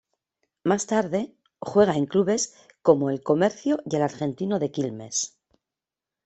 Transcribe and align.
Más 0.63 0.87
tarde 0.87 1.31
juega 1.59 1.95
en 1.95 2.07
clubes 2.07 2.55
como 2.81 3.11
el 3.11 3.21
Comercio 3.21 3.77
y 3.85 3.97
el 3.97 4.01
Argentino 4.01 4.57
de 4.57 4.71
Quilmes. 4.71 5.37